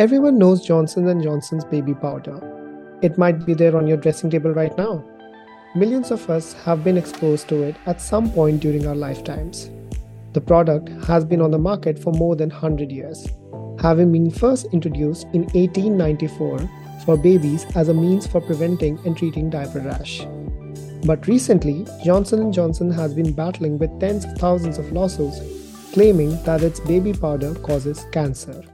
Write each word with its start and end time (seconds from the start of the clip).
Everyone 0.00 0.38
knows 0.38 0.64
Johnson 0.64 1.20
& 1.20 1.22
Johnson's 1.22 1.66
baby 1.66 1.92
powder. 1.92 2.40
It 3.02 3.18
might 3.18 3.44
be 3.44 3.52
there 3.52 3.76
on 3.76 3.86
your 3.86 3.98
dressing 3.98 4.30
table 4.30 4.50
right 4.50 4.74
now. 4.78 5.04
Millions 5.74 6.10
of 6.10 6.30
us 6.30 6.54
have 6.64 6.82
been 6.82 6.96
exposed 6.96 7.50
to 7.50 7.64
it 7.64 7.76
at 7.84 8.00
some 8.00 8.30
point 8.32 8.60
during 8.60 8.86
our 8.86 8.94
lifetimes. 8.94 9.70
The 10.32 10.40
product 10.40 10.88
has 11.04 11.26
been 11.26 11.42
on 11.42 11.50
the 11.50 11.58
market 11.58 11.98
for 11.98 12.14
more 12.14 12.34
than 12.34 12.48
100 12.48 12.90
years, 12.90 13.28
having 13.78 14.10
been 14.10 14.30
first 14.30 14.68
introduced 14.72 15.26
in 15.34 15.42
1894 15.52 16.60
for 17.04 17.18
babies 17.18 17.66
as 17.74 17.88
a 17.88 17.92
means 17.92 18.26
for 18.26 18.40
preventing 18.40 18.98
and 19.04 19.18
treating 19.18 19.50
diaper 19.50 19.80
rash. 19.80 20.26
But 21.04 21.28
recently, 21.28 21.86
Johnson 22.02 22.50
& 22.52 22.54
Johnson 22.54 22.90
has 22.90 23.12
been 23.12 23.34
battling 23.34 23.76
with 23.76 24.00
tens 24.00 24.24
of 24.24 24.32
thousands 24.38 24.78
of 24.78 24.92
lawsuits 24.92 25.40
claiming 25.92 26.42
that 26.44 26.62
its 26.62 26.80
baby 26.80 27.12
powder 27.12 27.54
causes 27.56 28.06
cancer. 28.12 28.64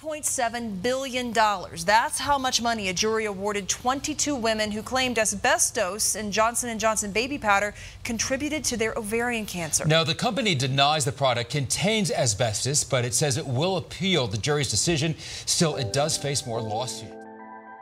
$4.7 0.00 0.82
billion. 0.82 1.32
That's 1.32 2.18
how 2.18 2.36
much 2.36 2.60
money 2.60 2.88
a 2.88 2.92
jury 2.92 3.24
awarded 3.24 3.68
22 3.68 4.34
women 4.34 4.70
who 4.70 4.82
claimed 4.82 5.18
asbestos 5.18 6.14
in 6.14 6.30
Johnson 6.30 6.78
& 6.78 6.80
Johnson 6.80 7.12
baby 7.12 7.38
powder 7.38 7.72
contributed 8.04 8.62
to 8.64 8.76
their 8.76 8.92
ovarian 8.98 9.46
cancer. 9.46 9.86
Now, 9.86 10.04
the 10.04 10.14
company 10.14 10.54
denies 10.54 11.06
the 11.06 11.12
product 11.12 11.50
contains 11.50 12.10
asbestos, 12.10 12.84
but 12.84 13.04
it 13.06 13.14
says 13.14 13.38
it 13.38 13.46
will 13.46 13.78
appeal 13.78 14.26
the 14.26 14.36
jury's 14.36 14.70
decision. 14.70 15.14
Still, 15.46 15.76
it 15.76 15.94
does 15.94 16.18
face 16.18 16.46
more 16.46 16.60
lawsuits. 16.60 17.12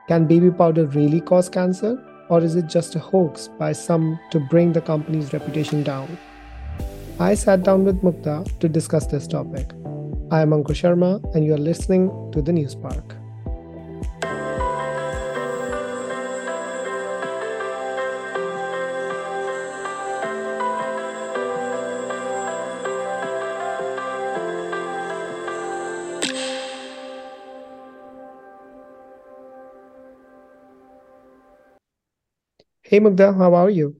Can 0.06 0.26
baby 0.26 0.50
powder 0.50 0.86
really 0.86 1.20
cause 1.20 1.48
cancer? 1.48 2.00
Or 2.28 2.42
is 2.42 2.54
it 2.54 2.68
just 2.68 2.94
a 2.94 3.00
hoax 3.00 3.48
by 3.48 3.72
some 3.72 4.20
to 4.30 4.38
bring 4.38 4.72
the 4.72 4.80
company's 4.80 5.32
reputation 5.32 5.82
down? 5.82 6.16
I 7.18 7.34
sat 7.34 7.64
down 7.64 7.84
with 7.84 8.02
Mukta 8.02 8.46
to 8.60 8.68
discuss 8.68 9.06
this 9.06 9.26
topic. 9.26 9.70
I 10.30 10.40
am 10.40 10.50
Ankur 10.50 10.74
Sharma, 10.74 11.22
and 11.34 11.44
you 11.44 11.52
are 11.52 11.58
listening 11.58 12.08
to 12.32 12.40
the 12.40 12.50
News 12.52 12.74
Park. 12.74 13.14
Hey 32.82 33.00
Mugdha, 33.00 33.36
how 33.36 33.54
are 33.54 33.70
you? 33.70 33.96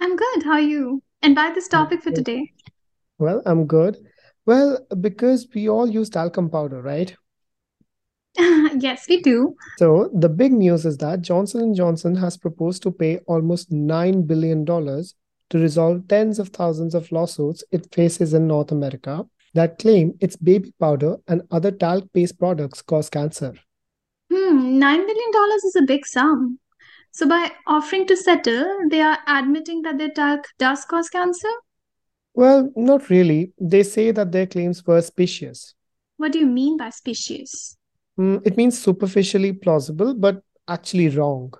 I'm 0.00 0.16
good. 0.16 0.42
How 0.42 0.52
are 0.52 0.60
you? 0.60 1.02
And 1.20 1.34
by 1.34 1.50
this 1.52 1.68
topic 1.68 2.02
for 2.02 2.12
today. 2.12 2.52
Well, 3.18 3.42
I'm 3.44 3.66
good. 3.66 3.98
Well, 4.46 4.78
because 5.00 5.46
we 5.54 5.68
all 5.68 5.88
use 5.88 6.10
talcum 6.10 6.50
powder, 6.50 6.80
right? 6.82 7.14
yes, 8.36 9.06
we 9.08 9.20
do. 9.20 9.54
So 9.78 10.10
the 10.14 10.28
big 10.28 10.52
news 10.52 10.86
is 10.86 10.96
that 10.98 11.22
Johnson 11.22 11.74
& 11.74 11.76
Johnson 11.76 12.14
has 12.16 12.36
proposed 12.36 12.82
to 12.84 12.90
pay 12.90 13.18
almost 13.26 13.70
$9 13.70 14.26
billion 14.26 14.64
to 14.64 15.58
resolve 15.58 16.06
tens 16.08 16.38
of 16.38 16.48
thousands 16.48 16.94
of 16.94 17.10
lawsuits 17.10 17.64
it 17.72 17.92
faces 17.92 18.34
in 18.34 18.46
North 18.46 18.70
America 18.70 19.26
that 19.54 19.78
claim 19.78 20.16
its 20.20 20.36
baby 20.36 20.72
powder 20.78 21.16
and 21.26 21.42
other 21.50 21.72
talc-based 21.72 22.38
products 22.38 22.82
cause 22.82 23.10
cancer. 23.10 23.54
Hmm, 24.32 24.80
$9 24.80 25.06
billion 25.06 25.56
is 25.64 25.76
a 25.76 25.82
big 25.82 26.06
sum. 26.06 26.60
So 27.10 27.28
by 27.28 27.50
offering 27.66 28.06
to 28.06 28.16
settle, 28.16 28.78
they 28.88 29.00
are 29.00 29.18
admitting 29.26 29.82
that 29.82 29.98
their 29.98 30.10
talc 30.10 30.46
does 30.58 30.84
cause 30.84 31.08
cancer? 31.08 31.48
Well, 32.40 32.72
not 32.74 33.10
really. 33.10 33.52
They 33.60 33.82
say 33.82 34.12
that 34.12 34.32
their 34.32 34.46
claims 34.46 34.86
were 34.86 35.02
specious. 35.02 35.74
What 36.16 36.32
do 36.32 36.38
you 36.38 36.46
mean 36.46 36.78
by 36.78 36.88
specious? 36.88 37.76
Mm, 38.18 38.40
it 38.46 38.56
means 38.56 38.82
superficially 38.82 39.52
plausible, 39.52 40.14
but 40.14 40.42
actually 40.66 41.10
wrong. 41.10 41.52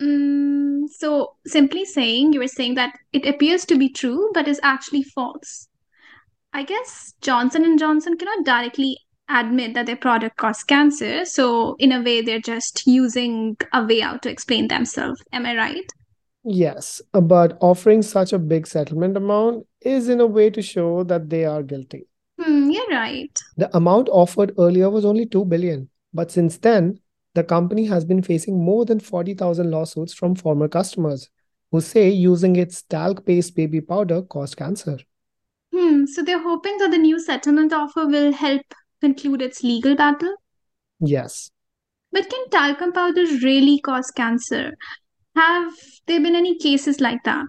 Mm, 0.00 0.88
so 0.88 1.34
simply 1.44 1.84
saying, 1.84 2.32
you 2.32 2.40
were 2.40 2.48
saying 2.48 2.76
that 2.76 2.94
it 3.12 3.26
appears 3.26 3.66
to 3.66 3.76
be 3.76 3.90
true, 3.90 4.30
but 4.32 4.48
is 4.48 4.58
actually 4.62 5.02
false. 5.02 5.68
I 6.54 6.62
guess 6.62 7.12
Johnson 7.20 7.66
and 7.66 7.78
Johnson 7.78 8.16
cannot 8.16 8.46
directly 8.46 8.96
admit 9.28 9.74
that 9.74 9.84
their 9.84 9.96
product 9.96 10.38
caused 10.38 10.68
cancer. 10.68 11.26
So 11.26 11.76
in 11.78 11.92
a 11.92 12.00
way, 12.00 12.22
they're 12.22 12.40
just 12.40 12.86
using 12.86 13.58
a 13.74 13.84
way 13.84 14.00
out 14.00 14.22
to 14.22 14.30
explain 14.30 14.68
themselves. 14.68 15.22
Am 15.34 15.44
I 15.44 15.54
right? 15.54 15.92
Yes, 16.44 17.02
but 17.12 17.58
offering 17.60 18.00
such 18.00 18.32
a 18.32 18.38
big 18.38 18.66
settlement 18.66 19.14
amount 19.14 19.66
is 19.80 20.08
in 20.08 20.20
a 20.20 20.26
way 20.26 20.50
to 20.50 20.62
show 20.62 21.04
that 21.04 21.30
they 21.30 21.44
are 21.44 21.62
guilty. 21.62 22.06
Hmm, 22.40 22.70
you're 22.70 22.88
right. 22.88 23.30
The 23.56 23.74
amount 23.76 24.08
offered 24.10 24.54
earlier 24.58 24.90
was 24.90 25.04
only 25.04 25.26
2 25.26 25.44
billion, 25.44 25.88
but 26.12 26.30
since 26.30 26.58
then, 26.58 27.00
the 27.34 27.44
company 27.44 27.84
has 27.86 28.04
been 28.04 28.22
facing 28.22 28.62
more 28.64 28.84
than 28.84 29.00
40,000 29.00 29.70
lawsuits 29.70 30.14
from 30.14 30.34
former 30.34 30.68
customers 30.68 31.28
who 31.70 31.80
say 31.80 32.08
using 32.08 32.56
its 32.56 32.82
talc-based 32.82 33.54
baby 33.54 33.80
powder 33.80 34.22
caused 34.22 34.56
cancer. 34.56 34.98
Hmm, 35.74 36.06
so 36.06 36.22
they're 36.22 36.42
hoping 36.42 36.78
that 36.78 36.90
the 36.90 36.98
new 36.98 37.20
settlement 37.20 37.72
offer 37.72 38.06
will 38.06 38.32
help 38.32 38.62
conclude 39.00 39.42
its 39.42 39.62
legal 39.62 39.94
battle? 39.94 40.34
Yes. 41.00 41.50
But 42.10 42.30
can 42.30 42.48
talcum 42.50 42.92
powder 42.92 43.24
really 43.42 43.78
cause 43.80 44.10
cancer? 44.10 44.76
Have 45.36 45.72
there 46.06 46.20
been 46.20 46.34
any 46.34 46.58
cases 46.58 47.00
like 47.00 47.22
that? 47.24 47.46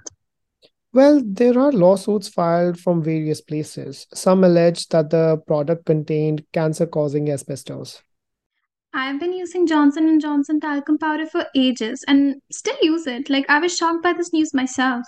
Well, 0.92 1.22
there 1.24 1.58
are 1.60 1.72
lawsuits 1.72 2.28
filed 2.30 2.80
from 2.80 3.04
various 3.04 3.42
places. 3.42 4.08
Some 4.14 4.44
allege 4.44 4.88
that 4.88 5.12
the 5.12 5.38
product 5.46 5.86
contained 5.86 6.44
cancer-causing 6.52 7.30
asbestos. 7.30 8.02
I've 8.94 9.20
been 9.20 9.34
using 9.34 9.68
Johnson 9.68 10.08
and 10.08 10.20
Johnson 10.20 10.60
talcum 10.60 10.98
powder 10.98 11.28
for 11.28 11.46
ages 11.56 12.04
and 12.08 12.42
still 12.52 12.78
use 12.82 13.06
it. 13.06 13.30
Like 13.30 13.48
I 13.48 13.60
was 13.60 13.78
shocked 13.78 14.02
by 14.02 14.14
this 14.14 14.34
news 14.34 14.52
myself. 14.54 15.06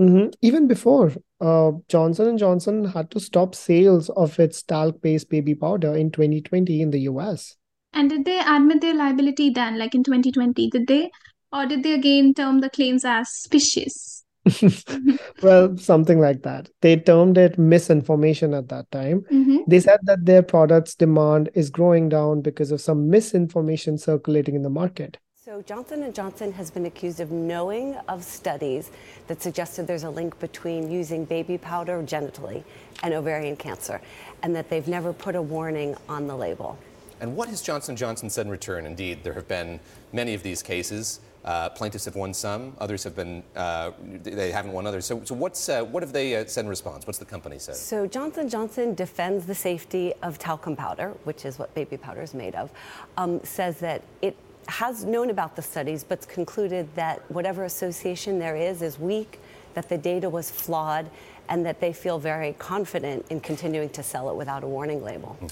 Mm-hmm. 0.00 0.30
Even 0.40 0.66
before, 0.66 1.12
uh, 1.40 1.72
Johnson 1.88 2.28
and 2.28 2.38
Johnson 2.38 2.84
had 2.84 3.10
to 3.12 3.20
stop 3.20 3.54
sales 3.54 4.08
of 4.10 4.38
its 4.40 4.62
talc-based 4.62 5.28
baby 5.28 5.54
powder 5.54 5.94
in 5.94 6.10
2020 6.10 6.82
in 6.82 6.90
the 6.90 7.00
US. 7.00 7.56
And 7.92 8.10
did 8.10 8.24
they 8.24 8.40
admit 8.40 8.80
their 8.80 8.94
liability 8.94 9.50
then, 9.50 9.78
like 9.78 9.94
in 9.94 10.02
2020? 10.02 10.70
Did 10.70 10.86
they, 10.88 11.10
or 11.52 11.66
did 11.66 11.84
they 11.84 11.92
again 11.92 12.34
term 12.34 12.60
the 12.60 12.70
claims 12.70 13.04
as 13.04 13.28
specious? 13.28 14.21
well, 15.42 15.76
something 15.76 16.20
like 16.20 16.42
that. 16.42 16.68
They 16.80 16.96
termed 16.96 17.38
it 17.38 17.58
misinformation 17.58 18.54
at 18.54 18.68
that 18.68 18.90
time. 18.90 19.22
Mm-hmm. 19.30 19.58
They 19.68 19.80
said 19.80 20.00
that 20.04 20.24
their 20.24 20.42
product's 20.42 20.94
demand 20.94 21.50
is 21.54 21.70
growing 21.70 22.08
down 22.08 22.40
because 22.40 22.72
of 22.72 22.80
some 22.80 23.08
misinformation 23.08 23.98
circulating 23.98 24.54
in 24.54 24.62
the 24.62 24.70
market. 24.70 25.18
So 25.44 25.60
Johnson 25.62 26.12
& 26.12 26.14
Johnson 26.14 26.52
has 26.52 26.70
been 26.70 26.86
accused 26.86 27.18
of 27.18 27.32
knowing 27.32 27.96
of 28.08 28.22
studies 28.22 28.92
that 29.26 29.42
suggested 29.42 29.88
there's 29.88 30.04
a 30.04 30.10
link 30.10 30.38
between 30.38 30.88
using 30.90 31.24
baby 31.24 31.58
powder 31.58 32.00
genitally 32.02 32.62
and 33.02 33.12
ovarian 33.12 33.56
cancer 33.56 34.00
and 34.44 34.54
that 34.54 34.70
they've 34.70 34.86
never 34.86 35.12
put 35.12 35.34
a 35.34 35.42
warning 35.42 35.96
on 36.08 36.28
the 36.28 36.36
label. 36.36 36.78
And 37.20 37.36
what 37.36 37.48
has 37.48 37.60
Johnson 37.60 37.96
& 37.96 37.98
Johnson 37.98 38.30
said 38.30 38.46
in 38.46 38.52
return? 38.52 38.86
Indeed, 38.86 39.24
there 39.24 39.32
have 39.34 39.48
been 39.48 39.80
many 40.12 40.34
of 40.34 40.42
these 40.42 40.62
cases. 40.62 41.20
Uh, 41.44 41.68
plaintiffs 41.70 42.04
have 42.04 42.14
won 42.14 42.32
some, 42.32 42.76
others 42.78 43.02
have 43.02 43.16
been, 43.16 43.42
uh, 43.56 43.90
they 44.22 44.52
haven't 44.52 44.72
won 44.72 44.86
others. 44.86 45.04
So, 45.06 45.20
so 45.24 45.34
what's, 45.34 45.68
uh, 45.68 45.82
what 45.82 46.02
have 46.04 46.12
they 46.12 46.36
uh, 46.36 46.46
said 46.46 46.64
in 46.64 46.68
response? 46.68 47.04
What's 47.04 47.18
the 47.18 47.24
company 47.24 47.58
said? 47.58 47.74
So 47.74 48.06
Johnson 48.06 48.48
Johnson 48.48 48.94
defends 48.94 49.44
the 49.44 49.54
safety 49.54 50.12
of 50.22 50.38
talcum 50.38 50.76
powder, 50.76 51.14
which 51.24 51.44
is 51.44 51.58
what 51.58 51.74
baby 51.74 51.96
powder 51.96 52.22
is 52.22 52.32
made 52.32 52.54
of, 52.54 52.70
um, 53.16 53.40
says 53.42 53.80
that 53.80 54.02
it 54.20 54.36
has 54.68 55.04
known 55.04 55.30
about 55.30 55.56
the 55.56 55.62
studies, 55.62 56.04
but 56.04 56.26
concluded 56.28 56.88
that 56.94 57.28
whatever 57.28 57.64
association 57.64 58.38
there 58.38 58.54
is 58.54 58.80
is 58.80 58.98
weak, 58.98 59.40
that 59.74 59.88
the 59.88 59.98
data 59.98 60.30
was 60.30 60.48
flawed, 60.48 61.10
and 61.48 61.66
that 61.66 61.80
they 61.80 61.92
feel 61.92 62.20
very 62.20 62.52
confident 62.60 63.26
in 63.30 63.40
continuing 63.40 63.88
to 63.88 64.02
sell 64.02 64.30
it 64.30 64.36
without 64.36 64.62
a 64.62 64.68
warning 64.68 65.02
label. 65.02 65.36
Hmm. 65.40 65.46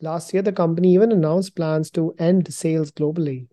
Last 0.00 0.34
year, 0.34 0.42
the 0.42 0.52
company 0.52 0.94
even 0.94 1.12
announced 1.12 1.54
plans 1.54 1.88
to 1.92 2.12
end 2.18 2.52
sales 2.52 2.90
globally. 2.90 3.46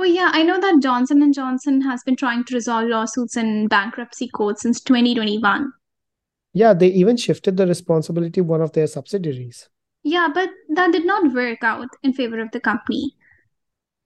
Oh 0.00 0.04
yeah, 0.04 0.30
I 0.32 0.42
know 0.42 0.58
that 0.58 0.80
Johnson 0.80 1.22
and 1.22 1.34
Johnson 1.34 1.82
has 1.82 2.02
been 2.02 2.16
trying 2.16 2.44
to 2.44 2.54
resolve 2.54 2.88
lawsuits 2.88 3.36
in 3.36 3.68
bankruptcy 3.68 4.28
court 4.28 4.58
since 4.58 4.80
2021. 4.80 5.70
Yeah, 6.54 6.72
they 6.72 6.86
even 6.86 7.18
shifted 7.18 7.58
the 7.58 7.66
responsibility 7.66 8.40
one 8.40 8.62
of 8.62 8.72
their 8.72 8.86
subsidiaries. 8.86 9.68
Yeah, 10.02 10.28
but 10.32 10.48
that 10.70 10.92
did 10.92 11.04
not 11.04 11.34
work 11.34 11.62
out 11.62 11.88
in 12.02 12.14
favor 12.14 12.40
of 12.40 12.50
the 12.50 12.60
company. 12.60 13.14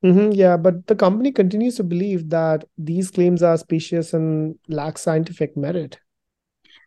Mm-hmm, 0.05 0.33
yeah, 0.33 0.57
but 0.57 0.89
the 0.89 0.97
company 0.97 1.31
continues 1.31 1.77
to 1.77 1.85
believe 1.85 2.29
that 2.31 2.65
these 2.77 3.13
claims 3.13 3.45
are 3.45 3.57
specious 3.57 4.13
and 4.13 4.57
lack 4.67 4.99
scientific 4.99 5.57
merit. 5.57 6.01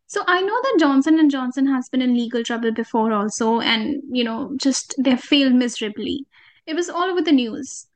So 0.08 0.24
I 0.28 0.42
know 0.42 0.62
that 0.64 0.78
Johnson 0.82 1.18
and 1.18 1.32
Johnson 1.32 1.66
has 1.68 1.88
been 1.88 2.02
in 2.02 2.14
legal 2.14 2.44
trouble 2.44 2.74
before 2.74 3.14
also 3.14 3.62
and 3.62 4.04
you 4.12 4.26
know 4.26 4.52
just 4.58 4.96
they 5.00 5.16
failed 5.16 5.54
miserably. 5.54 6.26
It 6.66 6.76
was 6.76 6.90
all 6.90 7.10
over 7.10 7.22
the 7.22 7.32
news. 7.32 7.88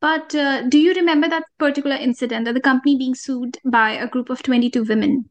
But 0.00 0.34
uh, 0.34 0.62
do 0.68 0.78
you 0.78 0.94
remember 0.94 1.28
that 1.28 1.44
particular 1.58 1.96
incident 1.96 2.46
that 2.46 2.54
the 2.54 2.60
company 2.60 2.96
being 2.96 3.14
sued 3.14 3.58
by 3.64 3.92
a 3.92 4.08
group 4.08 4.30
of 4.30 4.42
22 4.42 4.84
women? 4.84 5.28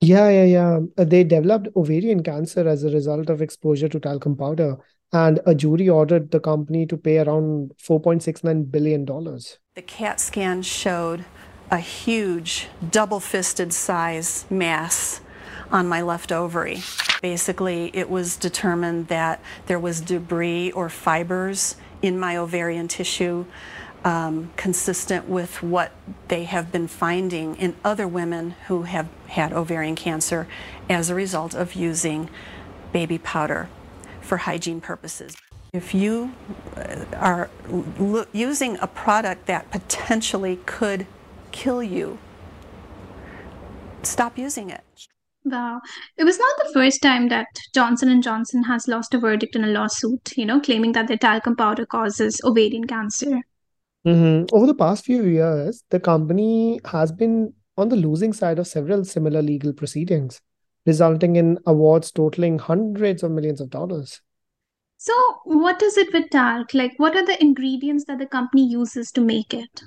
Yeah, 0.00 0.28
yeah, 0.30 0.44
yeah. 0.44 0.78
Uh, 0.98 1.04
They 1.04 1.24
developed 1.24 1.68
ovarian 1.76 2.22
cancer 2.22 2.68
as 2.68 2.84
a 2.84 2.90
result 2.90 3.30
of 3.30 3.40
exposure 3.40 3.88
to 3.88 4.00
talcum 4.00 4.36
powder. 4.36 4.76
and 5.14 5.40
a 5.44 5.54
jury 5.54 5.90
ordered 5.90 6.30
the 6.30 6.40
company 6.40 6.86
to 6.86 6.96
pay 6.96 7.18
around 7.18 7.72
$4.69 7.78 8.70
billion. 8.70 9.04
The 9.04 9.82
CAT 9.82 10.18
scan 10.20 10.62
showed 10.62 11.26
a 11.70 11.76
huge 11.78 12.68
double 12.90 13.20
fisted 13.20 13.74
size 13.74 14.46
mass 14.48 15.20
on 15.70 15.86
my 15.86 16.00
left 16.00 16.32
ovary. 16.32 16.80
Basically, 17.20 17.90
it 17.94 18.08
was 18.08 18.36
determined 18.38 19.08
that 19.08 19.42
there 19.66 19.78
was 19.78 20.00
debris 20.00 20.72
or 20.72 20.88
fibers 20.88 21.76
in 22.00 22.18
my 22.18 22.34
ovarian 22.36 22.88
tissue 22.88 23.44
um, 24.04 24.50
consistent 24.56 25.28
with 25.28 25.62
what 25.62 25.92
they 26.28 26.44
have 26.44 26.72
been 26.72 26.88
finding 26.88 27.54
in 27.56 27.76
other 27.84 28.08
women 28.08 28.54
who 28.66 28.82
have 28.82 29.08
had 29.28 29.52
ovarian 29.52 29.94
cancer 29.94 30.46
as 30.90 31.08
a 31.08 31.14
result 31.14 31.54
of 31.54 31.74
using 31.74 32.28
baby 32.92 33.18
powder 33.18 33.68
for 34.20 34.38
hygiene 34.38 34.80
purposes. 34.80 35.36
If 35.72 35.94
you 35.94 36.34
uh, 36.76 37.04
are 37.16 37.50
using 38.32 38.76
a 38.80 38.86
product 38.86 39.46
that 39.46 39.70
potentially 39.70 40.58
could 40.66 41.06
kill 41.50 41.82
you, 41.82 42.18
stop 44.02 44.36
using 44.36 44.68
it. 44.68 44.82
Wow. 45.44 45.80
It 46.16 46.24
was 46.24 46.38
not 46.38 46.54
the 46.58 46.72
first 46.72 47.02
time 47.02 47.28
that 47.28 47.46
Johnson 47.74 48.22
& 48.22 48.22
Johnson 48.22 48.62
has 48.64 48.86
lost 48.86 49.14
a 49.14 49.18
verdict 49.18 49.56
in 49.56 49.64
a 49.64 49.68
lawsuit, 49.68 50.36
you 50.36 50.44
know, 50.44 50.60
claiming 50.60 50.92
that 50.92 51.08
their 51.08 51.16
talcum 51.16 51.56
powder 51.56 51.86
causes 51.86 52.40
ovarian 52.44 52.86
cancer. 52.86 53.40
Mm-hmm. 54.06 54.54
Over 54.54 54.66
the 54.66 54.74
past 54.74 55.04
few 55.04 55.24
years, 55.24 55.84
the 55.90 56.00
company 56.00 56.80
has 56.84 57.12
been 57.12 57.52
on 57.76 57.88
the 57.88 57.96
losing 57.96 58.32
side 58.32 58.58
of 58.58 58.66
several 58.66 59.04
similar 59.04 59.42
legal 59.42 59.72
proceedings, 59.72 60.40
resulting 60.86 61.36
in 61.36 61.58
awards 61.66 62.10
totaling 62.10 62.58
hundreds 62.58 63.22
of 63.22 63.30
millions 63.30 63.60
of 63.60 63.70
dollars. 63.70 64.20
So, 64.98 65.14
what 65.44 65.82
is 65.82 65.96
it 65.96 66.12
with 66.12 66.30
talc? 66.30 66.74
Like, 66.74 66.92
what 66.96 67.16
are 67.16 67.26
the 67.26 67.40
ingredients 67.40 68.04
that 68.06 68.18
the 68.18 68.26
company 68.26 68.66
uses 68.66 69.10
to 69.12 69.20
make 69.20 69.52
it? 69.52 69.82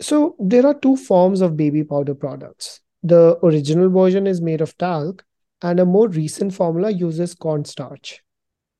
So, 0.00 0.36
there 0.38 0.66
are 0.66 0.78
two 0.78 0.96
forms 0.96 1.40
of 1.40 1.56
baby 1.56 1.84
powder 1.84 2.14
products 2.14 2.80
the 3.02 3.38
original 3.42 3.90
version 3.90 4.26
is 4.26 4.40
made 4.40 4.60
of 4.60 4.76
talc, 4.78 5.24
and 5.60 5.80
a 5.80 5.84
more 5.84 6.08
recent 6.08 6.54
formula 6.54 6.90
uses 6.90 7.34
cornstarch. 7.34 8.22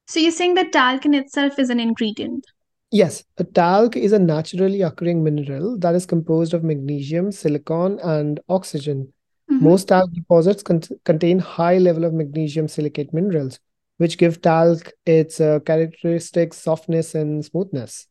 So 0.07 0.21
you're 0.21 0.31
saying 0.31 0.55
that 0.55 0.73
talc 0.73 1.05
in 1.05 1.15
itself 1.15 1.59
is 1.59 1.71
an 1.71 1.81
ingredient? 1.81 2.45
Yes, 2.95 3.25
a 3.39 3.45
talc 3.45 3.97
is 3.97 4.13
a 4.13 4.19
naturally 4.19 4.83
occurring 4.83 5.25
mineral 5.25 5.79
that 5.79 5.95
is 5.95 6.05
composed 6.05 6.53
of 6.53 6.63
magnesium, 6.63 7.33
silicon, 7.33 7.99
and 8.01 8.39
oxygen. 8.51 9.11
Mm-hmm. 9.51 9.65
Most 9.65 9.89
talc 9.89 10.13
deposits 10.13 10.63
con- 10.63 10.83
contain 11.07 11.39
high 11.39 11.79
level 11.79 12.05
of 12.05 12.13
magnesium 12.13 12.69
silicate 12.69 13.15
minerals, 13.15 13.59
which 13.97 14.19
give 14.19 14.43
talc 14.43 14.93
its 15.07 15.41
uh, 15.41 15.61
characteristic 15.61 16.53
softness 16.53 17.15
and 17.15 17.43
smoothness. 17.43 18.09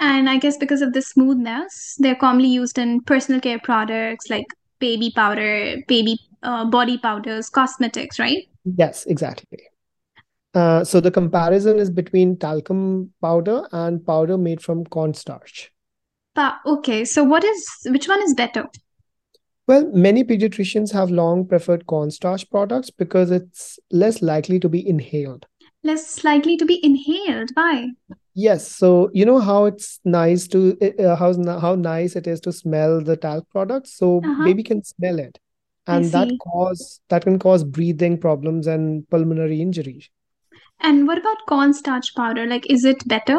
And 0.00 0.28
I 0.28 0.38
guess 0.38 0.56
because 0.56 0.82
of 0.82 0.92
the 0.92 1.02
smoothness, 1.02 1.94
they're 2.00 2.16
commonly 2.16 2.48
used 2.48 2.78
in 2.78 3.02
personal 3.02 3.40
care 3.40 3.60
products 3.60 4.28
like 4.28 4.46
baby 4.80 5.12
powder, 5.14 5.76
baby 5.86 6.18
uh, 6.42 6.64
body 6.64 6.98
powders, 6.98 7.48
cosmetics, 7.48 8.18
right? 8.18 8.42
Yes, 8.64 9.06
exactly. 9.06 9.60
Uh, 10.52 10.82
so 10.82 11.00
the 11.00 11.10
comparison 11.10 11.78
is 11.78 11.90
between 11.90 12.36
talcum 12.36 13.12
powder 13.22 13.68
and 13.72 14.04
powder 14.04 14.36
made 14.36 14.60
from 14.60 14.84
cornstarch. 14.84 15.70
But 16.34 16.56
okay, 16.66 17.04
so 17.04 17.22
what 17.22 17.44
is 17.44 17.68
which 17.86 18.08
one 18.08 18.22
is 18.22 18.34
better? 18.34 18.66
Well, 19.66 19.88
many 19.92 20.24
pediatricians 20.24 20.92
have 20.92 21.10
long 21.10 21.46
preferred 21.46 21.86
cornstarch 21.86 22.50
products 22.50 22.90
because 22.90 23.30
it's 23.30 23.78
less 23.92 24.20
likely 24.22 24.58
to 24.58 24.68
be 24.68 24.86
inhaled. 24.88 25.46
Less 25.84 26.24
likely 26.24 26.56
to 26.56 26.66
be 26.66 26.84
inhaled. 26.84 27.50
Why? 27.54 27.90
Yes, 28.34 28.66
so 28.66 29.10
you 29.12 29.24
know 29.24 29.38
how 29.38 29.66
it's 29.66 30.00
nice 30.04 30.48
to 30.48 30.76
uh, 30.98 31.14
how 31.14 31.32
how 31.60 31.74
nice 31.76 32.16
it 32.16 32.26
is 32.26 32.40
to 32.40 32.52
smell 32.52 33.00
the 33.00 33.16
talc 33.16 33.48
products. 33.50 33.96
So 33.96 34.18
uh-huh. 34.18 34.44
baby 34.44 34.62
can 34.62 34.82
smell 34.82 35.18
it, 35.20 35.38
and 35.86 36.06
that 36.06 36.30
cause 36.42 37.00
that 37.08 37.22
can 37.22 37.38
cause 37.38 37.62
breathing 37.62 38.18
problems 38.18 38.66
and 38.66 39.08
pulmonary 39.08 39.60
injury. 39.60 40.10
And 40.82 41.06
what 41.06 41.18
about 41.18 41.46
cornstarch 41.46 42.14
powder? 42.14 42.46
Like, 42.46 42.70
is 42.70 42.84
it 42.84 43.06
better? 43.06 43.38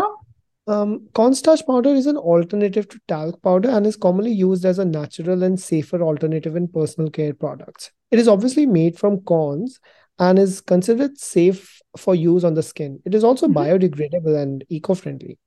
Um, 0.67 1.07
cornstarch 1.13 1.65
powder 1.65 1.89
is 1.89 2.05
an 2.05 2.17
alternative 2.17 2.87
to 2.89 2.99
talc 3.07 3.41
powder 3.41 3.69
and 3.69 3.85
is 3.87 3.95
commonly 3.95 4.31
used 4.31 4.63
as 4.63 4.77
a 4.77 4.85
natural 4.85 5.43
and 5.43 5.59
safer 5.59 6.01
alternative 6.01 6.55
in 6.55 6.67
personal 6.67 7.09
care 7.09 7.33
products. 7.33 7.91
It 8.11 8.19
is 8.19 8.27
obviously 8.27 8.65
made 8.65 8.97
from 8.97 9.21
corns 9.21 9.79
and 10.19 10.37
is 10.37 10.61
considered 10.61 11.17
safe 11.17 11.81
for 11.97 12.13
use 12.13 12.43
on 12.43 12.53
the 12.53 12.61
skin. 12.61 12.99
It 13.05 13.15
is 13.15 13.23
also 13.23 13.47
mm-hmm. 13.47 13.57
biodegradable 13.57 14.39
and 14.39 14.63
eco-friendly. 14.69 15.39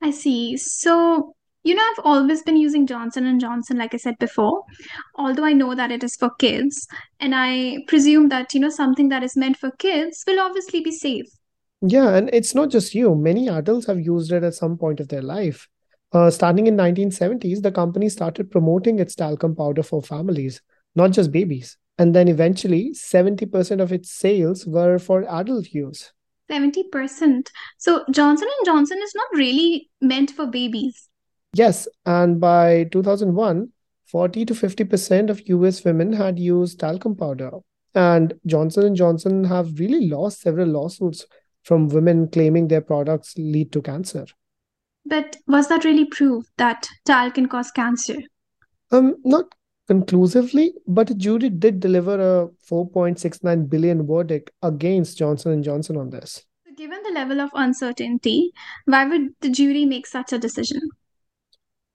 I 0.00 0.10
see. 0.10 0.56
So, 0.56 1.34
you 1.64 1.74
know, 1.74 1.82
I've 1.82 2.04
always 2.04 2.42
been 2.42 2.56
using 2.56 2.86
Johnson 2.86 3.26
and 3.26 3.40
Johnson, 3.40 3.76
like 3.76 3.92
I 3.92 3.98
said 3.98 4.18
before, 4.18 4.62
although 5.16 5.44
I 5.44 5.52
know 5.52 5.74
that 5.74 5.92
it 5.92 6.02
is 6.02 6.16
for 6.16 6.30
kids, 6.38 6.88
and 7.20 7.34
I 7.36 7.84
presume 7.86 8.30
that 8.30 8.54
you 8.54 8.60
know 8.60 8.70
something 8.70 9.10
that 9.10 9.22
is 9.22 9.36
meant 9.36 9.58
for 9.58 9.70
kids 9.72 10.24
will 10.26 10.40
obviously 10.40 10.80
be 10.80 10.90
safe. 10.90 11.26
Yeah, 11.82 12.14
and 12.14 12.30
it's 12.32 12.54
not 12.54 12.70
just 12.70 12.94
you. 12.94 13.14
Many 13.14 13.48
adults 13.48 13.86
have 13.86 14.00
used 14.00 14.30
it 14.30 14.44
at 14.44 14.54
some 14.54 14.78
point 14.78 15.00
of 15.00 15.08
their 15.08 15.22
life. 15.22 15.68
Uh, 16.12 16.30
starting 16.30 16.68
in 16.68 16.76
1970s, 16.76 17.62
the 17.62 17.72
company 17.72 18.08
started 18.08 18.50
promoting 18.50 18.98
its 18.98 19.16
talcum 19.16 19.56
powder 19.56 19.82
for 19.82 20.02
families, 20.02 20.62
not 20.94 21.10
just 21.10 21.32
babies. 21.32 21.76
And 21.98 22.14
then 22.14 22.28
eventually 22.28 22.92
70% 22.94 23.80
of 23.80 23.92
its 23.92 24.12
sales 24.12 24.64
were 24.64 24.98
for 24.98 25.24
adult 25.28 25.68
use. 25.72 26.12
70% 26.50 27.48
so 27.78 28.04
johnson 28.10 28.48
& 28.56 28.66
johnson 28.66 28.98
is 29.02 29.12
not 29.14 29.28
really 29.32 29.88
meant 30.00 30.30
for 30.30 30.46
babies. 30.46 31.08
Yes 31.54 31.88
and 32.04 32.40
by 32.40 32.84
2001 32.92 33.70
40 34.06 34.44
to 34.46 34.54
50% 34.54 35.30
of 35.30 35.40
us 35.48 35.84
women 35.84 36.12
had 36.12 36.38
used 36.38 36.80
talcum 36.80 37.16
powder. 37.16 37.52
And 37.94 38.34
johnson 38.44 38.94
& 38.94 38.96
johnson 38.96 39.44
have 39.44 39.78
really 39.78 40.08
lost 40.08 40.40
several 40.40 40.68
lawsuits 40.68 41.26
from 41.62 41.88
women 41.88 42.28
claiming 42.28 42.68
their 42.68 42.80
products 42.80 43.34
lead 43.38 43.72
to 43.72 43.82
cancer 43.82 44.26
but 45.04 45.36
was 45.46 45.68
that 45.68 45.84
really 45.84 46.04
proof 46.04 46.44
that 46.58 46.88
talc 47.04 47.34
can 47.34 47.48
cause 47.48 47.70
cancer 47.70 48.16
um 48.90 49.14
not 49.24 49.46
conclusively, 49.88 50.72
but 50.86 51.10
a 51.10 51.14
jury 51.14 51.50
did 51.50 51.80
deliver 51.80 52.14
a 52.14 52.48
4.69 52.70 53.68
billion 53.68 54.06
verdict 54.06 54.50
against 54.62 55.18
Johnson 55.18 55.52
and 55.52 55.64
Johnson 55.64 55.96
on 55.96 56.10
this. 56.10 56.44
Given 56.76 57.02
the 57.02 57.10
level 57.10 57.40
of 57.40 57.50
uncertainty, 57.54 58.52
why 58.86 59.04
would 59.04 59.34
the 59.40 59.50
jury 59.50 59.84
make 59.84 60.06
such 60.06 60.32
a 60.32 60.38
decision? 60.38 60.80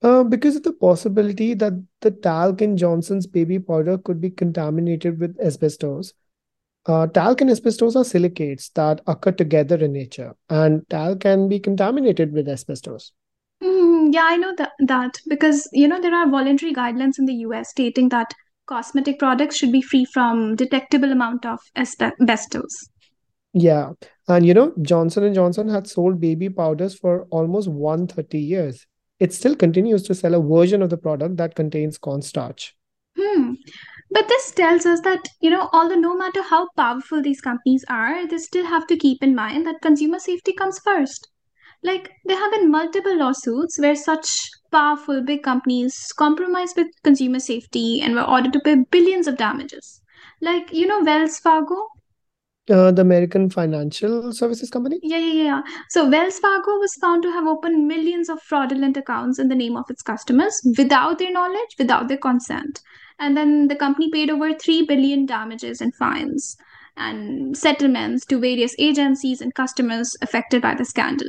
Uh, 0.04 0.24
because 0.24 0.56
of 0.56 0.64
the 0.64 0.74
possibility 0.74 1.56
that 1.56 1.74
the 2.02 2.12
talc 2.12 2.62
in 2.62 2.78
Johnson's 2.78 3.26
baby 3.26 3.58
powder 3.58 3.98
could 3.98 4.22
be 4.22 4.30
contaminated 4.30 5.20
with 5.20 5.36
asbestos. 5.40 6.14
Uh, 6.88 7.06
talc 7.06 7.42
and 7.42 7.50
asbestos 7.50 7.98
are 7.98 8.06
silicates 8.06 8.70
that 8.70 9.02
occur 9.08 9.34
together 9.34 9.76
in 9.76 9.92
nature, 9.92 10.34
and 10.50 10.88
talc 10.90 11.20
can 11.20 11.50
be 11.50 11.60
contaminated 11.60 12.32
with 12.32 12.48
asbestos. 12.48 13.12
Mm, 13.62 14.14
yeah, 14.14 14.24
I 14.24 14.38
know 14.38 14.54
that 14.58 14.72
that 14.80 15.18
because 15.28 15.68
you 15.74 15.88
know 15.88 16.00
there 16.00 16.16
are 16.16 16.30
voluntary 16.30 16.74
guidelines 16.74 17.20
in 17.20 17.26
the 17.26 17.34
US 17.48 17.72
stating 17.72 18.08
that 18.10 18.34
cosmetic 18.68 19.20
products 19.20 19.58
should 19.58 19.74
be 19.74 19.82
free 19.82 20.06
from 20.06 20.56
detectable 20.56 21.12
amount 21.12 21.46
of 21.46 21.60
asbestos. 21.76 22.90
Yeah, 23.54 23.92
and 24.30 24.46
you 24.46 24.54
know 24.54 24.74
Johnson 24.82 25.26
and 25.26 25.36
Johnson 25.36 25.68
had 25.68 25.88
sold 25.88 26.22
baby 26.22 26.50
powders 26.50 26.98
for 26.98 27.28
almost 27.32 27.68
130 27.68 28.40
years. 28.40 28.86
It 29.20 29.34
still 29.34 29.58
continues 29.58 30.04
to 30.04 30.16
sell 30.16 30.36
a 30.36 30.42
version 30.42 30.82
of 30.82 30.90
the 30.90 30.98
product 30.98 31.36
that 31.36 31.56
contains 31.56 31.98
cornstarch. 31.98 32.76
Hmm. 33.18 33.54
But 34.10 34.28
this 34.28 34.52
tells 34.52 34.86
us 34.86 35.02
that, 35.02 35.28
you 35.42 35.50
know, 35.50 35.70
although 35.74 35.96
no 35.96 36.16
matter 36.16 36.42
how 36.42 36.70
powerful 36.78 37.22
these 37.22 37.42
companies 37.42 37.84
are, 37.90 38.26
they 38.28 38.38
still 38.38 38.66
have 38.66 38.88
to 38.88 38.98
keep 38.98 39.22
in 39.22 39.36
mind 39.36 39.66
that 39.68 39.82
consumer 39.82 40.20
safety 40.20 40.54
comes 40.54 40.80
first. 40.80 41.30
Like, 41.84 42.12
there 42.26 42.38
have 42.38 42.52
been 42.52 42.72
multiple 42.72 43.18
lawsuits 43.18 43.80
where 43.80 43.96
such 43.96 44.30
powerful 44.72 45.22
big 45.24 45.44
companies 45.44 46.12
compromised 46.18 46.76
with 46.76 46.88
consumer 47.04 47.40
safety 47.40 48.02
and 48.02 48.16
were 48.16 48.24
ordered 48.24 48.54
to 48.54 48.60
pay 48.62 48.76
billions 48.90 49.28
of 49.28 49.38
damages. 49.38 50.02
Like, 50.42 50.74
you 50.74 50.88
know, 50.88 51.04
Wells 51.04 51.38
Fargo? 51.40 51.88
Uh, 52.70 52.92
the 52.92 53.02
American 53.02 53.50
Financial 53.50 54.34
Services 54.34 54.70
Company? 54.70 55.00
Yeah, 55.02 55.20
yeah, 55.20 55.44
yeah. 55.44 55.62
So, 55.90 56.10
Wells 56.10 56.40
Fargo 56.40 56.72
was 56.78 56.94
found 56.96 57.24
to 57.24 57.32
have 57.32 57.48
opened 57.48 57.88
millions 57.88 58.28
of 58.30 58.42
fraudulent 58.42 58.98
accounts 58.98 59.40
in 59.40 59.48
the 59.48 59.56
name 59.56 59.78
of 59.78 59.86
its 59.90 60.02
customers 60.02 60.60
without 60.78 61.20
their 61.20 61.32
knowledge, 61.32 61.76
without 61.78 62.08
their 62.08 62.18
consent. 62.18 62.82
And 63.20 63.36
then 63.36 63.68
the 63.68 63.76
company 63.76 64.12
paid 64.12 64.30
over 64.30 64.54
3 64.54 64.86
billion 64.86 65.26
damages 65.26 65.82
and 65.82 65.94
fines 65.96 66.56
and 66.96 67.58
settlements 67.58 68.26
to 68.26 68.40
various 68.40 68.76
agencies 68.80 69.42
and 69.42 69.54
customers 69.54 70.16
affected 70.22 70.62
by 70.62 70.76
the 70.76 70.86
scandal. 70.86 71.28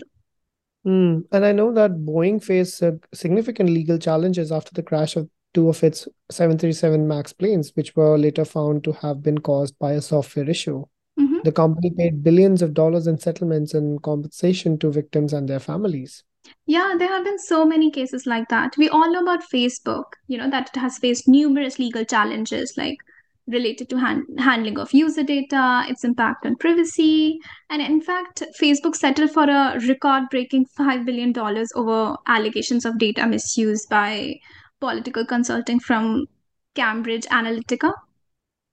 Mm. 0.86 1.24
And 1.32 1.44
I 1.44 1.52
know 1.52 1.72
that 1.72 1.92
Boeing 1.92 2.42
faced 2.42 2.82
significant 3.12 3.70
legal 3.70 3.98
challenges 3.98 4.50
after 4.50 4.72
the 4.72 4.82
crash 4.82 5.16
of 5.16 5.28
two 5.54 5.68
of 5.68 5.82
its 5.82 6.06
737 6.30 7.06
MAX 7.06 7.32
planes, 7.32 7.72
which 7.74 7.96
were 7.96 8.16
later 8.16 8.44
found 8.44 8.84
to 8.84 8.92
have 8.92 9.22
been 9.22 9.38
caused 9.38 9.78
by 9.78 9.92
a 9.92 10.00
software 10.00 10.48
issue. 10.48 10.84
Mm-hmm. 11.18 11.38
The 11.44 11.52
company 11.52 11.92
paid 11.96 12.22
billions 12.22 12.62
of 12.62 12.74
dollars 12.74 13.06
in 13.06 13.18
settlements 13.18 13.74
and 13.74 14.02
compensation 14.02 14.78
to 14.78 14.90
victims 14.90 15.32
and 15.32 15.48
their 15.48 15.58
families. 15.58 16.22
Yeah, 16.66 16.94
there 16.98 17.08
have 17.08 17.24
been 17.24 17.38
so 17.38 17.64
many 17.64 17.90
cases 17.90 18.26
like 18.26 18.48
that. 18.48 18.76
We 18.76 18.88
all 18.88 19.12
know 19.12 19.22
about 19.22 19.48
Facebook, 19.52 20.04
you 20.26 20.38
know, 20.38 20.50
that 20.50 20.70
it 20.74 20.78
has 20.78 20.98
faced 20.98 21.28
numerous 21.28 21.78
legal 21.78 22.04
challenges 22.04 22.74
like 22.76 22.98
related 23.46 23.88
to 23.88 23.96
hand- 23.98 24.26
handling 24.38 24.78
of 24.78 24.92
user 24.92 25.22
data, 25.22 25.84
its 25.88 26.04
impact 26.04 26.44
on 26.46 26.56
privacy. 26.56 27.38
And 27.70 27.80
in 27.80 28.00
fact, 28.00 28.42
Facebook 28.60 28.94
settled 28.94 29.30
for 29.30 29.44
a 29.44 29.78
record 29.88 30.24
breaking 30.30 30.66
$5 30.78 31.04
billion 31.04 31.32
over 31.74 32.16
allegations 32.26 32.84
of 32.84 32.98
data 32.98 33.26
misuse 33.26 33.86
by 33.86 34.34
political 34.80 35.24
consulting 35.24 35.80
from 35.80 36.26
Cambridge 36.74 37.24
Analytica. 37.26 37.92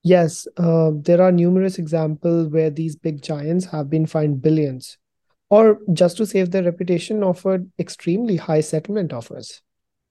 Yes, 0.03 0.45
uh, 0.57 0.91
there 0.93 1.19
are 1.21 1.31
numerous 1.31 1.79
examples 1.79 2.49
where 2.49 2.69
these 2.69 2.95
big 2.95 3.23
giants 3.23 3.65
have 3.65 3.89
been 3.89 4.05
fined 4.05 4.39
billions, 4.39 4.99
or 5.49 5.79
just 5.93 6.17
to 6.17 6.25
save 6.25 6.51
their 6.51 6.63
reputation, 6.63 7.23
offered 7.23 7.69
extremely 7.79 8.35
high 8.37 8.61
settlement 8.61 9.13
offers. 9.13 9.61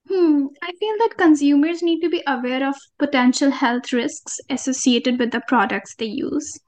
Hmm, 0.07 0.45
I 0.61 0.71
feel 0.79 0.95
that 0.99 1.17
consumers 1.17 1.81
need 1.81 2.01
to 2.01 2.09
be 2.09 2.23
aware 2.27 2.67
of 2.67 2.75
potential 2.99 3.49
health 3.49 3.91
risks 3.91 4.39
associated 4.49 5.19
with 5.19 5.31
the 5.31 5.41
products 5.47 5.95
they 5.95 6.05
use. 6.05 6.59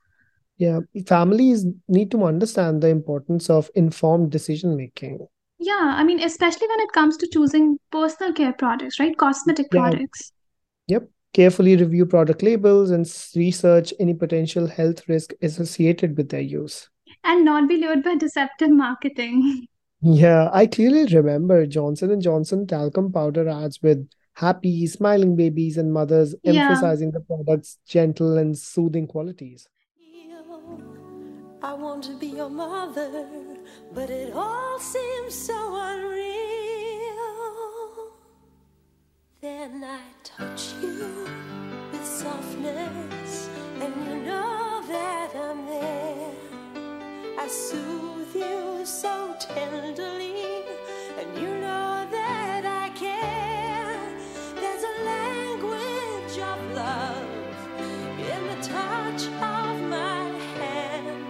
Yeah, 0.58 0.80
families 1.06 1.66
need 1.88 2.10
to 2.12 2.24
understand 2.24 2.82
the 2.82 2.90
importance 2.90 3.50
of 3.50 3.70
informed 3.76 4.32
decision 4.32 4.76
making. 4.76 5.28
Yeah, 5.60 5.94
I 5.96 6.04
mean, 6.04 6.20
especially 6.22 6.68
when 6.68 6.80
it 6.80 6.92
comes 6.94 7.18
to 7.18 7.28
choosing 7.32 7.78
personal 7.92 8.34
care 8.34 8.54
products, 8.54 9.00
right? 9.00 9.16
Cosmetic 9.18 9.68
yeah. 9.72 9.80
products. 9.80 10.32
Yep. 10.88 11.10
Carefully 11.34 11.76
review 11.76 12.06
product 12.06 12.42
labels 12.42 12.90
and 12.90 13.06
research 13.36 13.94
any 14.00 14.14
potential 14.14 14.66
health 14.66 15.08
risk 15.08 15.34
associated 15.42 16.18
with 16.18 16.30
their 16.30 16.42
use. 16.42 16.90
And 17.24 17.46
not 17.46 17.68
be 17.68 17.78
lured 17.78 18.04
by 18.04 18.16
deceptive 18.16 18.70
marketing. 18.72 19.68
Yeah, 20.02 20.50
I 20.54 20.68
clearly 20.68 21.06
remember 21.14 21.66
Johnson 21.66 22.12
and 22.12 22.22
Johnson 22.22 22.68
talcum 22.68 23.12
powder 23.12 23.50
ads 23.50 23.82
with 23.82 24.08
happy, 24.36 24.86
smiling 24.86 25.36
babies 25.36 25.78
and 25.78 25.92
mothers 25.92 26.36
yeah. 26.44 26.70
emphasizing 26.70 27.12
the 27.12 27.22
product's 27.22 27.80
gentle 27.88 28.38
and 28.38 28.56
soothing 28.56 29.08
qualities. 29.08 29.68
I 31.64 31.74
want 31.74 32.04
to 32.04 32.18
be 32.18 32.28
your 32.28 32.50
mother, 32.50 33.26
but 33.92 34.12
it 34.12 34.34
all 34.34 34.80
seems 34.80 35.34
so 35.34 35.76
unreal. 35.76 36.28
Then 39.42 39.84
I 39.84 40.02
touch 40.24 40.74
you 40.82 41.28
with 41.92 42.06
softness, 42.06 43.50
and 43.82 43.96
you 44.08 44.17
I 47.48 47.50
soothe 47.50 48.36
you 48.36 48.86
so 48.86 49.34
tenderly, 49.40 50.66
and 51.18 51.38
you 51.38 51.48
know 51.48 52.06
that 52.12 52.66
I 52.66 52.90
care. 52.90 53.98
There's 54.54 54.84
a 54.84 55.04
language 55.06 56.40
of 56.40 56.60
love 56.76 57.58
in 58.20 58.48
the 58.52 58.58
touch 58.68 59.28
of 59.28 59.80
my 59.88 60.28
hand. 60.60 61.24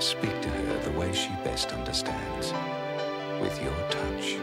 Speak 0.00 0.40
to 0.40 0.48
her 0.48 0.78
the 0.84 0.92
way 0.96 1.12
she 1.12 1.30
best 1.42 1.72
understands, 1.72 2.52
with 3.42 3.60
your 3.60 3.74
touch, 3.90 4.36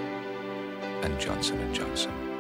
and 1.04 1.18
Johnson 1.18 1.62
and 1.62 1.74
Johnson. 1.74 2.31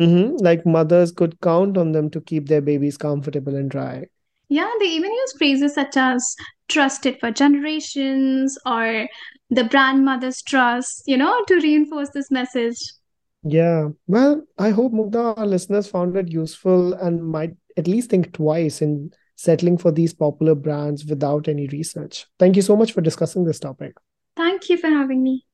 Mm-hmm. 0.00 0.36
Like 0.44 0.66
mothers 0.66 1.12
could 1.12 1.40
count 1.40 1.76
on 1.76 1.92
them 1.92 2.10
to 2.10 2.20
keep 2.20 2.48
their 2.48 2.60
babies 2.60 2.96
comfortable 2.96 3.56
and 3.56 3.70
dry. 3.70 4.04
Yeah, 4.48 4.70
they 4.78 4.86
even 4.86 5.12
use 5.12 5.34
phrases 5.38 5.74
such 5.74 5.96
as 5.96 6.36
trusted 6.68 7.18
for 7.20 7.30
generations 7.30 8.58
or 8.64 9.08
the 9.50 9.64
brand 9.64 10.04
mother's 10.04 10.42
trust, 10.42 11.02
you 11.06 11.16
know, 11.16 11.44
to 11.46 11.54
reinforce 11.56 12.10
this 12.10 12.30
message. 12.30 12.78
Yeah. 13.42 13.88
Well, 14.06 14.44
I 14.58 14.70
hope 14.70 14.92
Mugdha, 14.92 15.38
our 15.38 15.46
listeners 15.46 15.88
found 15.88 16.16
it 16.16 16.32
useful 16.32 16.94
and 16.94 17.24
might 17.24 17.56
at 17.76 17.86
least 17.86 18.10
think 18.10 18.32
twice 18.32 18.80
in 18.82 19.10
settling 19.36 19.78
for 19.78 19.92
these 19.92 20.14
popular 20.14 20.54
brands 20.54 21.04
without 21.04 21.48
any 21.48 21.66
research. 21.68 22.26
Thank 22.38 22.56
you 22.56 22.62
so 22.62 22.76
much 22.76 22.92
for 22.92 23.00
discussing 23.00 23.44
this 23.44 23.60
topic. 23.60 23.94
Thank 24.36 24.68
you 24.68 24.76
for 24.76 24.88
having 24.88 25.22
me. 25.22 25.47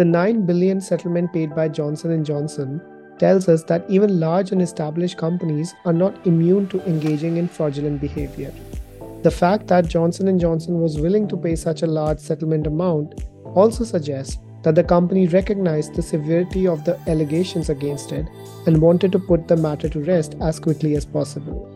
The 0.00 0.06
9 0.06 0.46
billion 0.46 0.80
settlement 0.80 1.30
paid 1.30 1.54
by 1.54 1.68
Johnson 1.68 2.24
& 2.24 2.28
Johnson 2.28 2.80
tells 3.18 3.50
us 3.50 3.62
that 3.64 3.84
even 3.90 4.18
large 4.18 4.50
and 4.50 4.62
established 4.62 5.18
companies 5.18 5.74
are 5.84 5.92
not 5.92 6.26
immune 6.26 6.68
to 6.68 6.82
engaging 6.88 7.36
in 7.36 7.46
fraudulent 7.46 8.00
behavior. 8.00 8.50
The 9.22 9.30
fact 9.30 9.66
that 9.66 9.88
Johnson 9.88 10.38
& 10.38 10.40
Johnson 10.40 10.80
was 10.80 10.98
willing 10.98 11.28
to 11.28 11.36
pay 11.36 11.54
such 11.54 11.82
a 11.82 11.86
large 11.86 12.18
settlement 12.18 12.66
amount 12.66 13.26
also 13.54 13.84
suggests 13.84 14.38
that 14.62 14.74
the 14.74 14.82
company 14.82 15.26
recognized 15.26 15.94
the 15.94 16.00
severity 16.00 16.66
of 16.66 16.82
the 16.86 16.98
allegations 17.06 17.68
against 17.68 18.10
it 18.10 18.24
and 18.66 18.80
wanted 18.80 19.12
to 19.12 19.18
put 19.18 19.48
the 19.48 19.56
matter 19.58 19.90
to 19.90 20.00
rest 20.04 20.34
as 20.40 20.58
quickly 20.58 20.96
as 20.96 21.04
possible. 21.04 21.68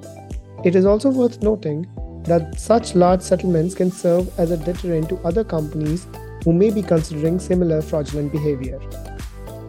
It 0.64 0.75
is 0.75 0.87
also 0.87 1.11
worth 1.11 1.43
noting 1.43 1.87
that 2.23 2.59
such 2.59 2.95
large 2.95 3.21
settlements 3.21 3.75
can 3.75 3.90
serve 3.90 4.33
as 4.40 4.50
a 4.50 4.57
deterrent 4.57 5.11
to 5.11 5.19
other 5.26 5.45
companies 5.45 6.07
who 6.45 6.53
may 6.53 6.71
be 6.71 6.83
considering 6.83 7.39
similar 7.39 7.81
fraudulent 7.83 8.31
behavior. 8.31 8.79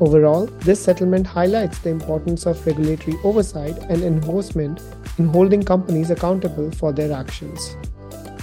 Overall, 0.01 0.45
this 0.67 0.83
settlement 0.83 1.25
highlights 1.25 1.79
the 1.79 1.89
importance 1.89 2.45
of 2.45 2.65
regulatory 2.67 3.17
oversight 3.23 3.77
and 3.89 4.03
enforcement 4.03 4.81
in 5.17 5.29
holding 5.29 5.63
companies 5.63 6.11
accountable 6.11 6.69
for 6.71 6.91
their 6.91 7.13
actions. 7.13 7.75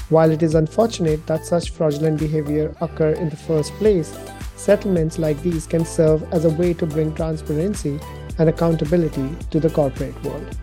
While 0.08 0.30
it 0.30 0.42
is 0.42 0.54
unfortunate 0.54 1.26
that 1.26 1.44
such 1.44 1.70
fraudulent 1.70 2.18
behavior 2.18 2.74
occur 2.80 3.10
in 3.10 3.28
the 3.28 3.36
first 3.36 3.72
place, 3.74 4.16
settlements 4.56 5.18
like 5.18 5.40
these 5.42 5.66
can 5.66 5.84
serve 5.84 6.22
as 6.32 6.44
a 6.44 6.50
way 6.50 6.72
to 6.74 6.86
bring 6.86 7.14
transparency 7.14 8.00
and 8.38 8.48
accountability 8.48 9.28
to 9.50 9.60
the 9.60 9.70
corporate 9.70 10.20
world. 10.24 10.56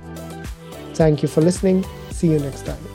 Thank 0.93 1.21
you 1.21 1.27
for 1.29 1.41
listening. 1.41 1.85
See 2.11 2.31
you 2.31 2.39
next 2.39 2.65
time. 2.65 2.88